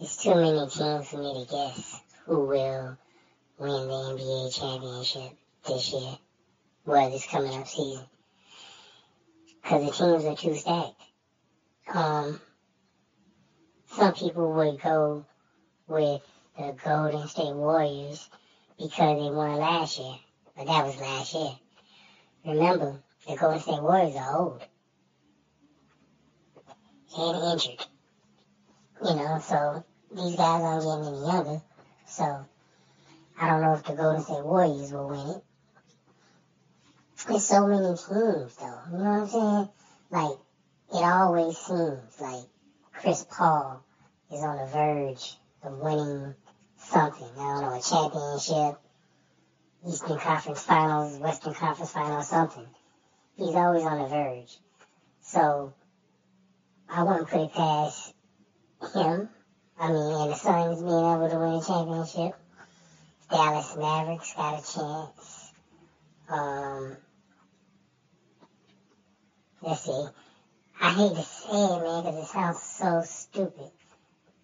[0.00, 2.96] It's too many teams for me to guess who will
[3.58, 5.36] win the NBA championship
[5.66, 6.16] this year,
[6.86, 8.04] well, this coming up season.
[9.60, 11.02] Because the teams are too stacked.
[11.92, 12.40] Um,
[13.88, 15.26] some people would go
[15.88, 16.22] with
[16.56, 18.30] the Golden State Warriors
[18.78, 20.14] because they won last year,
[20.56, 21.58] but that was last year.
[22.46, 24.62] Remember, the Golden State Warriors are old
[27.16, 27.84] and injured.
[29.28, 31.60] Know, so these guys aren't getting any younger.
[32.06, 32.46] So
[33.38, 35.42] I don't know if the Golden State Warriors will win it.
[37.28, 38.06] There's so many teams
[38.56, 38.80] though.
[38.90, 39.68] You know what I'm saying?
[40.10, 40.38] Like
[40.94, 42.44] it always seems like
[42.94, 43.84] Chris Paul
[44.32, 46.34] is on the verge of winning
[46.78, 47.28] something.
[47.38, 48.80] I don't know, a championship,
[49.86, 52.66] Eastern Conference Finals, Western Conference Finals, something.
[53.36, 54.56] He's always on the verge.
[55.20, 55.74] So
[56.88, 58.14] I wouldn't put it past
[58.92, 59.28] him.
[59.78, 62.34] I mean, and the Suns being able to win a championship.
[63.30, 65.52] Dallas Mavericks got a chance.
[66.28, 66.96] Um,
[69.62, 70.06] let's see.
[70.80, 73.70] I hate to say it, man, because it sounds so stupid.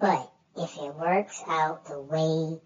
[0.00, 2.60] But if it works out the way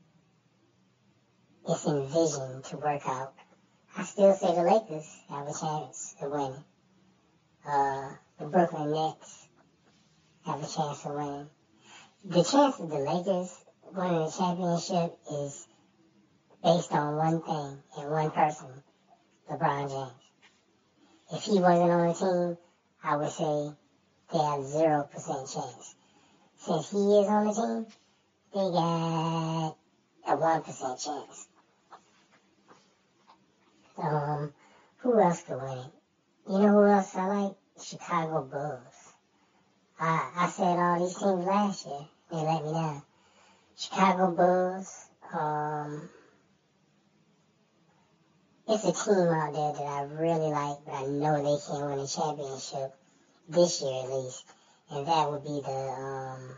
[1.69, 3.35] it's envisioned to work out,
[3.97, 6.65] I still say the Lakers have a chance of winning.
[7.67, 9.49] Uh, the Brooklyn Nets
[10.45, 11.49] have a chance of winning.
[12.27, 13.55] The chance of the Lakers
[13.93, 15.69] winning the championship is
[16.63, 18.83] based on one thing and one person,
[19.51, 20.13] LeBron James.
[21.35, 22.57] If he wasn't on the team,
[23.03, 23.77] I would say
[24.33, 25.95] they have zero percent chance.
[26.57, 27.87] Since he is on the team,
[28.55, 29.77] they got
[30.27, 31.47] a one percent chance.
[33.99, 34.55] Um,
[34.97, 35.93] who else could win it?
[36.49, 37.57] You know who else I like?
[37.79, 39.13] Chicago Bulls.
[40.01, 42.09] I I said all these teams last year.
[42.43, 43.03] Let me down.
[43.77, 45.09] Chicago Bulls.
[45.33, 46.09] Um,
[48.67, 52.01] it's a team out there that I really like, but I know they can't win
[52.01, 52.93] a championship
[53.49, 54.45] this year at least,
[54.91, 56.57] and that would be the um,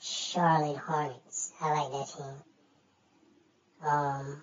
[0.00, 1.52] Charlotte Hornets.
[1.60, 3.88] I like that team.
[3.88, 4.42] Um,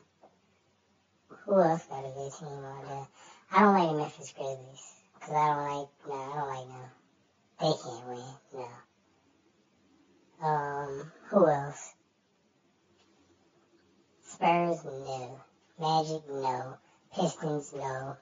[1.46, 3.08] who else got a good team out there?
[3.52, 6.90] I don't like the Memphis Grizzlies because I don't like no, I don't like them.
[7.60, 8.93] They can't win no.
[10.44, 11.94] Um, who else?
[14.22, 15.40] Spurs, no.
[15.80, 16.78] Magic, no.
[17.16, 18.18] Pistons, no.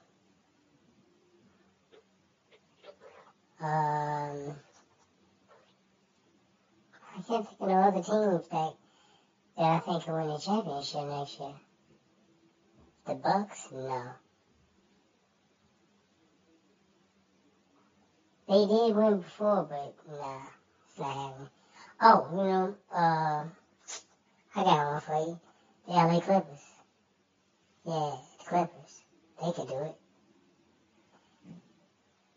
[3.60, 4.54] Um,
[7.16, 8.74] I can't think of no other teams that
[9.56, 11.54] that I think will win the championship next year.
[13.04, 14.12] The Bucks, no.
[18.48, 20.42] They did win before, but nah,
[20.88, 21.48] it's not happening.
[22.04, 23.44] Oh, you know, uh,
[24.56, 25.40] I got one for you.
[25.86, 26.60] The LA Clippers.
[27.86, 29.02] Yeah, the Clippers.
[29.40, 29.96] They could do it.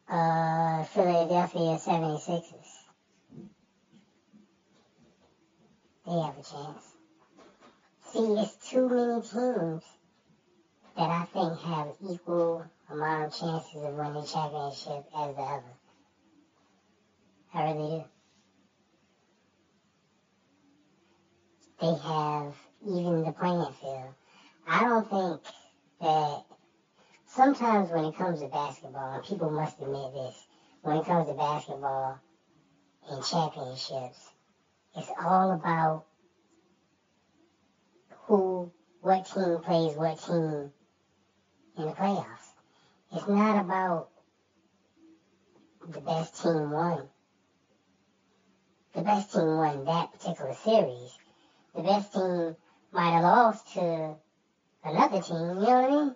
[0.07, 2.43] Uh, Philadelphia 76ers.
[6.05, 6.85] They have a chance.
[8.11, 9.83] See, it's too many teams
[10.95, 15.63] that I think have equal amount of chances of winning championship as the other.
[17.51, 18.14] I really do.
[21.85, 24.15] They have even the playing field.
[24.67, 25.41] I don't think
[26.01, 26.43] that
[27.27, 30.47] sometimes when it comes to basketball, and people must admit this,
[30.81, 32.17] when it comes to basketball
[33.11, 34.31] and championships,
[34.95, 36.05] it's all about
[38.25, 38.71] who,
[39.01, 40.71] what team plays what team
[41.77, 42.49] in the playoffs.
[43.11, 44.09] It's not about
[45.87, 47.07] the best team won.
[48.95, 51.15] The best team won that particular series.
[51.75, 52.55] The best team
[52.93, 54.15] might have lost to
[54.85, 56.15] another team, you know what I mean?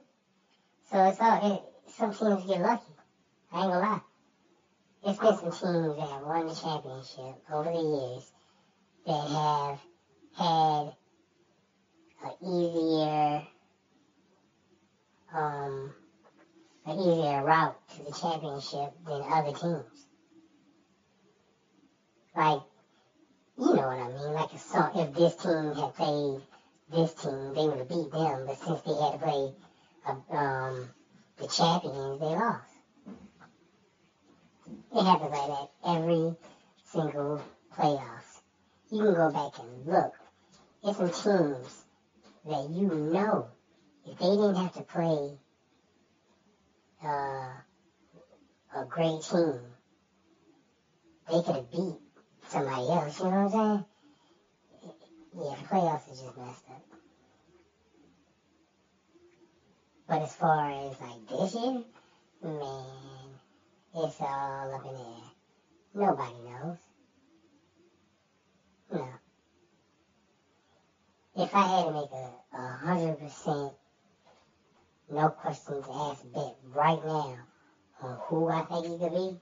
[0.90, 2.94] So it's all, it, some teams get lucky.
[3.52, 4.02] I ain't gonna lie.
[5.04, 8.32] It's been some teams that have won the championship over the years
[9.06, 9.80] that have
[10.38, 10.94] had
[12.24, 13.42] an easier,
[15.34, 15.94] um,
[16.86, 20.08] an easier route to the championship than other teams.
[22.34, 22.62] Like,
[23.60, 24.34] you know what I mean?
[24.34, 26.42] Like so, if this team had played
[26.92, 28.46] this team, they would have beat them.
[28.48, 29.54] But since they had to play
[30.08, 30.90] uh, um,
[31.38, 32.72] the champions, they lost.
[34.96, 36.36] It happens like that every
[36.86, 37.42] single
[37.76, 38.42] playoffs.
[38.92, 40.14] You can go back and look.
[40.84, 41.86] It's some teams
[42.46, 43.50] that you know
[44.06, 45.38] if they didn't have to play
[47.04, 47.52] uh,
[48.76, 49.60] a great team,
[51.30, 52.09] they could have beat
[52.50, 53.20] somebody else.
[53.20, 53.86] You know what I'm saying?
[55.36, 56.82] Yeah, the playoffs is just messed up.
[60.08, 61.84] But as far as like this year,
[62.44, 62.86] man,
[63.96, 65.30] it's all up in the air.
[65.94, 66.78] Nobody knows.
[68.92, 69.08] No.
[71.36, 73.74] If I had to make a, a hundred percent
[75.12, 77.38] no questions asked bet right now
[78.02, 79.40] on who I think he could be,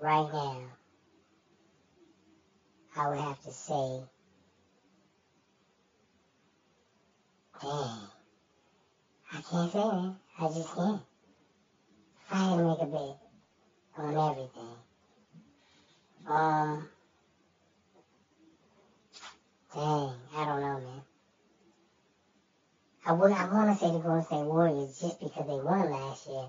[0.00, 0.62] right now,
[2.98, 4.00] I would have to say,
[7.62, 7.98] dang,
[9.32, 10.14] I can't say that.
[10.40, 11.00] I just can't.
[12.32, 13.18] I had to make a bet
[13.98, 14.76] on everything,
[16.26, 16.88] um,
[19.74, 21.02] dang, I don't know, man.
[23.06, 26.26] I would, I want to say the Golden State Warriors just because they won last
[26.28, 26.46] year,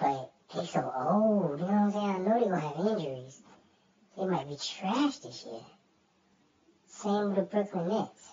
[0.00, 1.60] but they so old.
[1.60, 2.06] You know what I'm saying?
[2.06, 3.29] I know they're gonna have injuries.
[4.20, 5.62] They might be trash this year.
[6.86, 8.32] Same with the Brooklyn Nets.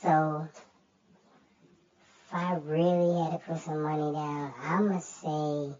[0.00, 0.46] So,
[2.28, 5.74] if I really had to put some money down, I'ma say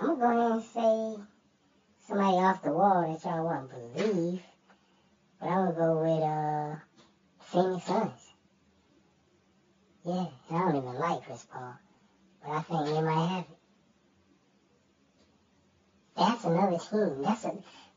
[0.00, 1.22] I'm gonna go ahead and say
[2.08, 4.40] somebody off the wall that y'all won't believe.
[5.38, 6.76] But I'm gonna go with uh
[7.40, 8.32] Phoenix Suns.
[10.06, 11.74] Yeah, and I don't even like Chris Paul.
[12.42, 13.55] But I think they might have it.
[16.16, 17.22] That's another team.
[17.22, 17.52] That's a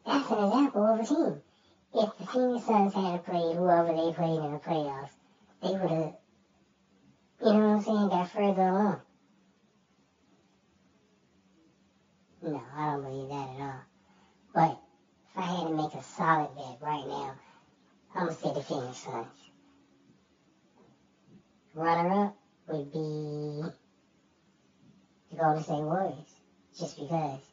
[0.05, 1.41] that's an example of a team.
[1.93, 5.09] If the Phoenix Suns had played whoever they played in the playoffs,
[5.61, 6.13] they would have
[7.41, 9.01] you know what I'm saying, got further along.
[12.41, 13.81] No, I don't believe that at all.
[14.53, 14.79] But
[15.31, 17.35] if I had to make a solid bet right now,
[18.15, 19.27] I'm gonna say the Phoenix Suns.
[21.73, 22.37] Runner up
[22.67, 23.63] would be
[25.31, 26.35] the Golden State Warriors,
[26.77, 27.48] just because.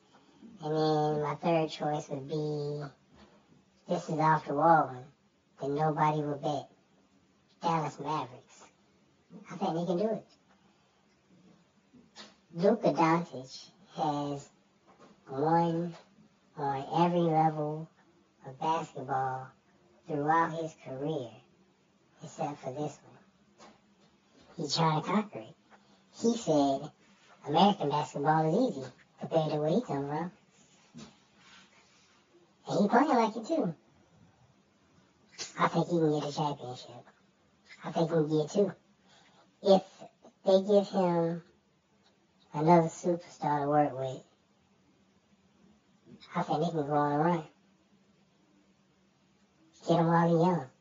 [0.66, 2.82] And then my third choice would be
[3.88, 5.04] this is off the wall one
[5.60, 6.68] that nobody would bet.
[7.62, 8.64] Dallas Mavericks.
[9.48, 10.26] I think they can do it.
[12.52, 14.48] Luka Doncic has
[15.30, 15.94] won
[16.56, 17.88] on every level
[18.44, 19.46] of basketball
[20.08, 21.30] throughout his career,
[22.24, 23.68] except for this one.
[24.56, 25.54] He's trying to conquer it.
[26.20, 26.90] He said
[27.46, 28.88] American basketball is easy
[29.20, 30.32] compared to where he come from.
[32.68, 33.74] And he playing like it too.
[35.58, 37.04] I think he can get a championship.
[37.84, 38.72] I think he can get two.
[39.62, 39.82] If
[40.44, 41.42] they give him
[42.54, 44.22] another superstar to work with,
[46.34, 47.42] I think they can go on a run.
[49.88, 50.75] Get him while he's young.